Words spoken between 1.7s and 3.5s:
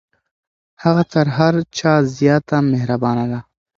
چا زیاته مهربانه ده.